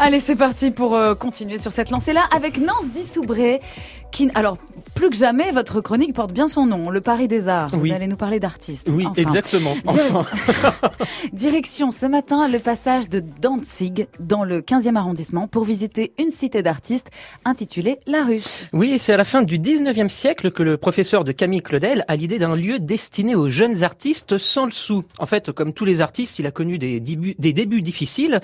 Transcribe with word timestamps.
Allez, 0.00 0.18
c'est 0.18 0.34
parti 0.34 0.72
pour 0.72 0.96
euh, 0.96 1.14
continuer 1.14 1.58
sur 1.58 1.70
cette 1.70 1.90
lancée-là 1.90 2.24
avec 2.34 2.58
Nance 2.58 2.88
Dissoubré. 2.88 3.60
Qui, 4.10 4.28
alors, 4.34 4.58
plus 5.04 5.10
que 5.10 5.16
jamais, 5.18 5.52
votre 5.52 5.82
chronique 5.82 6.14
porte 6.14 6.32
bien 6.32 6.48
son 6.48 6.64
nom, 6.64 6.88
le 6.88 7.02
Paris 7.02 7.28
des 7.28 7.46
Arts. 7.46 7.68
Oui. 7.74 7.90
Vous 7.90 7.94
allez 7.94 8.06
nous 8.06 8.16
parler 8.16 8.40
d'artistes. 8.40 8.88
Oui, 8.90 9.04
Enfin. 9.06 9.20
exactement. 9.20 9.74
Enfin. 9.84 10.24
Direction 11.34 11.90
ce 11.90 12.06
matin 12.06 12.48
le 12.48 12.58
passage 12.58 13.10
de 13.10 13.20
Danzig 13.20 14.06
dans 14.18 14.44
le 14.44 14.62
15e 14.62 14.96
arrondissement 14.96 15.46
pour 15.46 15.64
visiter 15.64 16.14
une 16.18 16.30
cité 16.30 16.62
d'artistes 16.62 17.08
intitulée 17.44 17.98
La 18.06 18.24
Ruche. 18.24 18.64
Oui, 18.72 18.98
c'est 18.98 19.12
à 19.12 19.18
la 19.18 19.24
fin 19.24 19.42
du 19.42 19.58
19e 19.58 20.08
siècle 20.08 20.50
que 20.50 20.62
le 20.62 20.78
professeur 20.78 21.22
de 21.22 21.32
Camille 21.32 21.60
Claudel 21.60 22.06
a 22.08 22.16
l'idée 22.16 22.38
d'un 22.38 22.56
lieu 22.56 22.78
destiné 22.78 23.34
aux 23.34 23.48
jeunes 23.48 23.84
artistes 23.84 24.38
sans 24.38 24.64
le 24.64 24.72
sou. 24.72 25.04
En 25.18 25.26
fait, 25.26 25.52
comme 25.52 25.74
tous 25.74 25.84
les 25.84 26.00
artistes, 26.00 26.38
il 26.38 26.46
a 26.46 26.50
connu 26.50 26.78
des 26.78 26.98
débuts, 26.98 27.34
des 27.38 27.52
débuts 27.52 27.82
difficiles 27.82 28.40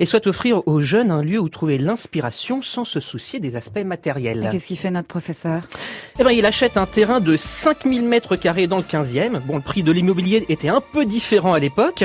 et 0.00 0.04
souhaite 0.04 0.26
offrir 0.26 0.60
aux 0.68 0.82
jeunes 0.82 1.10
un 1.10 1.22
lieu 1.22 1.38
où 1.38 1.48
trouver 1.48 1.78
l'inspiration 1.78 2.60
sans 2.60 2.84
se 2.84 3.00
soucier 3.00 3.40
des 3.40 3.56
aspects 3.56 3.84
matériels. 3.84 4.50
Qu'est-ce 4.52 4.66
qu'il 4.66 4.76
fait 4.78 4.90
notre 4.90 5.08
professeur? 5.08 5.62
Eh 6.18 6.24
ben, 6.24 6.30
il 6.30 6.46
achète 6.46 6.76
un 6.76 6.86
terrain 6.86 7.20
de 7.20 7.36
5000 7.36 8.02
mètres 8.02 8.36
carrés 8.36 8.66
dans 8.66 8.76
le 8.78 8.82
15e. 8.82 9.40
Bon, 9.46 9.56
le 9.56 9.62
prix 9.62 9.82
de 9.82 9.92
l'immobilier 9.92 10.44
était 10.48 10.68
un 10.68 10.80
peu 10.80 11.04
différent 11.04 11.52
à 11.54 11.58
l'époque. 11.58 12.04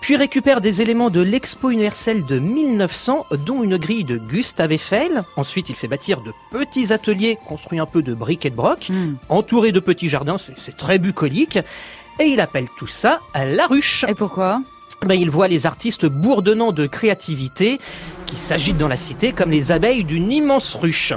Puis 0.00 0.14
récupère 0.16 0.60
des 0.60 0.80
éléments 0.80 1.10
de 1.10 1.20
l'expo 1.20 1.70
universelle 1.70 2.24
de 2.24 2.38
1900, 2.38 3.26
dont 3.44 3.64
une 3.64 3.78
grille 3.78 4.04
de 4.04 4.16
Gustave 4.16 4.70
Eiffel. 4.72 5.24
Ensuite, 5.36 5.70
il 5.70 5.74
fait 5.74 5.88
bâtir 5.88 6.20
de 6.20 6.32
petits 6.52 6.92
ateliers, 6.92 7.36
construit 7.48 7.80
un 7.80 7.86
peu 7.86 8.02
de 8.02 8.14
briques 8.14 8.46
et 8.46 8.50
de 8.50 8.54
broc, 8.54 8.90
Hmm. 8.90 9.14
entouré 9.28 9.72
de 9.72 9.80
petits 9.80 10.08
jardins, 10.08 10.36
c'est 10.56 10.76
très 10.76 10.98
bucolique. 10.98 11.58
Et 12.20 12.26
il 12.26 12.40
appelle 12.40 12.66
tout 12.78 12.86
ça 12.86 13.20
la 13.34 13.66
ruche. 13.66 14.04
Et 14.08 14.14
pourquoi? 14.14 14.62
Ben, 15.06 15.14
il 15.14 15.30
voit 15.30 15.46
les 15.48 15.66
artistes 15.66 16.06
bourdonnants 16.06 16.72
de 16.72 16.86
créativité 16.86 17.78
qui 18.26 18.36
s'agitent 18.36 18.78
dans 18.78 18.88
la 18.88 18.96
cité 18.96 19.32
comme 19.32 19.50
les 19.50 19.70
abeilles 19.72 20.04
d'une 20.04 20.30
immense 20.32 20.74
ruche. 20.74 21.12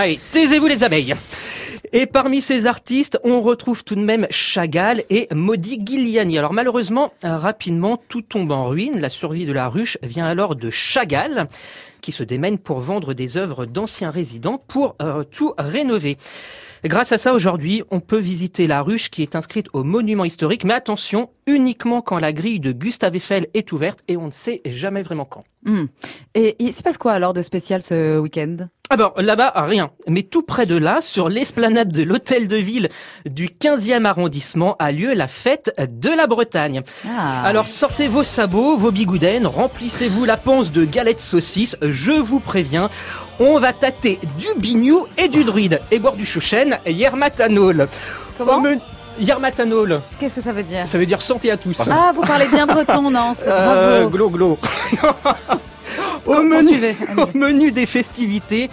Allez, 0.00 0.18
taisez-vous 0.32 0.66
les 0.66 0.82
abeilles 0.82 1.14
et 1.92 2.06
parmi 2.06 2.40
ces 2.40 2.66
artistes, 2.66 3.18
on 3.22 3.42
retrouve 3.42 3.84
tout 3.84 3.96
de 3.96 4.00
même 4.00 4.26
Chagall 4.30 5.02
et 5.10 5.28
Modigliani. 5.34 6.38
Alors 6.38 6.52
malheureusement, 6.54 7.12
rapidement, 7.22 8.00
tout 8.08 8.22
tombe 8.22 8.52
en 8.52 8.68
ruine. 8.68 8.98
La 8.98 9.08
survie 9.08 9.44
de 9.44 9.52
la 9.52 9.68
ruche 9.68 9.98
vient 10.02 10.24
alors 10.24 10.56
de 10.56 10.70
Chagall, 10.70 11.48
qui 12.00 12.12
se 12.12 12.22
démène 12.22 12.58
pour 12.58 12.80
vendre 12.80 13.12
des 13.12 13.36
œuvres 13.36 13.66
d'anciens 13.66 14.10
résidents 14.10 14.62
pour 14.68 14.96
euh, 15.02 15.24
tout 15.24 15.52
rénover. 15.58 16.16
Grâce 16.84 17.12
à 17.12 17.18
ça, 17.18 17.34
aujourd'hui, 17.34 17.82
on 17.90 18.00
peut 18.00 18.20
visiter 18.20 18.66
la 18.66 18.82
ruche 18.82 19.10
qui 19.10 19.22
est 19.22 19.36
inscrite 19.36 19.66
au 19.74 19.84
monument 19.84 20.24
historique, 20.24 20.64
mais 20.64 20.74
attention, 20.74 21.28
uniquement 21.46 22.00
quand 22.00 22.18
la 22.18 22.32
grille 22.32 22.60
de 22.60 22.72
Gustave 22.72 23.16
Eiffel 23.16 23.48
est 23.52 23.72
ouverte 23.72 24.00
et 24.08 24.16
on 24.16 24.26
ne 24.26 24.32
sait 24.32 24.62
jamais 24.64 25.02
vraiment 25.02 25.26
quand. 25.26 25.44
Hmm. 25.64 25.86
Et 26.34 26.56
il 26.58 26.72
se 26.72 26.82
passe 26.82 26.96
quoi 26.96 27.12
alors 27.12 27.34
de 27.34 27.42
spécial 27.42 27.82
ce 27.82 28.18
week-end? 28.18 28.64
Alors 28.92 29.12
là-bas, 29.16 29.52
rien. 29.54 29.90
Mais 30.08 30.22
tout 30.24 30.42
près 30.42 30.66
de 30.66 30.74
là, 30.76 30.98
sur 31.00 31.28
l'esplanade 31.28 31.92
de 31.92 32.02
l'hôtel 32.02 32.48
de 32.48 32.56
ville 32.56 32.88
du 33.24 33.46
15e 33.46 34.04
arrondissement, 34.04 34.74
a 34.80 34.90
lieu 34.90 35.14
la 35.14 35.28
fête 35.28 35.72
de 35.78 36.10
la 36.10 36.26
Bretagne. 36.26 36.82
ah. 37.08 37.42
Alors 37.44 37.68
sortez 37.68 38.08
vos 38.08 38.24
sabots, 38.24 38.76
vos 38.76 38.90
bigoudaines, 38.90 39.46
remplissez-vous 39.46 40.24
la 40.24 40.36
panse 40.36 40.72
de 40.72 40.84
galettes 40.84 41.20
saucisses, 41.20 41.76
je 41.82 42.10
vous 42.10 42.40
préviens, 42.40 42.88
on 43.38 43.60
va 43.60 43.72
tâter 43.72 44.18
du 44.38 44.46
bignou 44.56 45.06
et 45.18 45.28
du 45.28 45.44
druide 45.44 45.80
et 45.92 46.00
boire 46.00 46.16
du 46.16 46.26
chouchen 46.26 46.76
yermatanol. 46.84 47.86
Comment 48.38 48.56
Au 48.56 48.60
menu- 48.60 48.80
Yermatanol, 49.20 50.00
Qu'est-ce 50.18 50.36
que 50.36 50.40
ça 50.40 50.52
veut 50.52 50.62
dire? 50.62 50.86
Ça 50.88 50.96
veut 50.96 51.04
dire 51.04 51.20
santé 51.20 51.50
à 51.50 51.56
tous. 51.58 51.88
Ah, 51.90 52.10
vous 52.14 52.22
parlez 52.22 52.46
bien 52.48 52.66
breton, 52.66 53.10
Nance. 53.10 53.40
Euh, 53.46 54.06
Bravo. 54.06 54.10
glo 54.10 54.30
glo. 54.30 54.58
Au 56.38 56.42
menu, 57.36 57.68
au 57.68 57.70
des 57.72 57.86
festivités, 57.86 58.70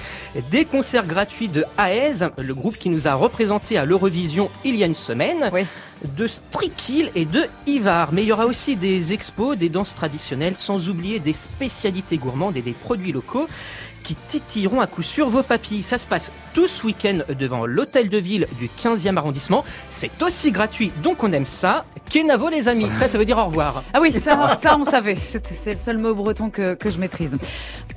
des 0.52 0.66
concerts 0.66 1.08
gratuits 1.08 1.48
de 1.48 1.66
Aez, 1.80 2.28
le 2.38 2.54
groupe 2.54 2.78
qui 2.78 2.90
nous 2.90 3.08
a 3.08 3.14
représenté 3.16 3.78
à 3.78 3.86
l'Eurovision 3.86 4.50
il 4.64 4.76
y 4.76 4.84
a 4.84 4.86
une 4.86 4.96
semaine, 4.96 5.50
Oui. 5.52 5.66
de 6.16 6.28
Strikil 6.28 7.12
et 7.16 7.26
de 7.26 7.46
Ivar. 7.66 8.10
Mais 8.14 8.22
il 8.22 8.28
y 8.28 8.32
aura 8.32 8.46
aussi 8.46 8.76
des 8.76 9.14
expos, 9.14 9.58
des 9.58 9.70
danses 9.70 9.96
traditionnelles, 9.96 10.56
sans 10.56 10.88
oublier 10.90 11.20
des 11.20 11.34
spécialités 11.34 12.18
gourmandes 12.18 12.58
et 12.58 12.62
des 12.62 12.74
produits 12.74 13.12
locaux 13.12 13.48
qui 14.04 14.16
titilleront 14.16 14.80
à 14.80 14.88
coup 14.88 15.04
sûr 15.04 15.28
vos 15.28 15.44
papilles. 15.44 15.84
Ça 15.84 15.98
se 15.98 16.08
passe 16.08 16.32
tout 16.54 16.68
ce 16.68 16.86
week-end 16.86 17.20
devant 17.38 17.66
l'hôtel 17.66 18.08
de 18.08 18.18
ville 18.18 18.48
du 18.58 18.70
15e 18.82 19.18
arrondissement. 19.18 19.66
C'est 19.90 20.22
aussi 20.22 20.52
gratuit, 20.52 20.92
donc 21.04 21.24
on 21.24 21.32
aime 21.34 21.46
ça. 21.46 21.86
Kenavo 22.10 22.50
les 22.50 22.68
amis, 22.68 22.88
ça 22.94 23.08
ça 23.08 23.18
veut 23.18 23.26
dire 23.26 23.38
au 23.38 23.46
revoir. 23.46 23.84
Ah 23.94 24.00
oui, 24.02 24.12
ça, 24.14 24.78
on 24.78 24.86
savait. 24.86 25.16
C'est 25.16 25.74
le 25.74 25.78
seul 25.80 25.98
mot 25.98 26.14
breton 26.14 26.50
que 26.50 26.78
je 26.84 26.98
maîtrise. 27.00 27.38